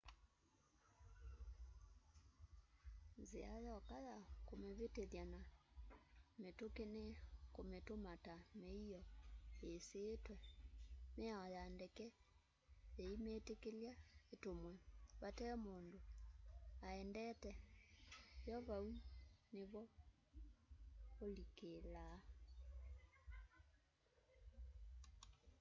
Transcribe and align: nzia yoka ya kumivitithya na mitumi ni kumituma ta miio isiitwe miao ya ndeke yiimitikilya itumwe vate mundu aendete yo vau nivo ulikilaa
nzia 3.21 3.51
yoka 3.67 3.97
ya 4.09 4.17
kumivitithya 4.47 5.23
na 5.33 5.39
mitumi 6.43 6.87
ni 7.09 7.15
kumituma 7.55 8.11
ta 8.25 8.35
miio 8.65 9.01
isiitwe 9.73 10.35
miao 11.17 11.45
ya 11.55 11.63
ndeke 11.75 12.05
yiimitikilya 12.99 13.93
itumwe 14.33 14.73
vate 15.21 15.45
mundu 15.65 15.99
aendete 16.87 17.51
yo 18.47 18.57
vau 18.67 18.87
nivo 19.55 19.83
ulikilaa 21.25 22.17